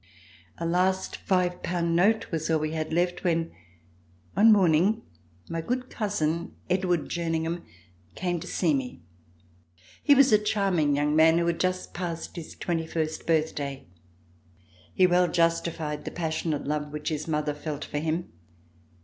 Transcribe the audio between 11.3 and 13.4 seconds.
who had just passed his twenty first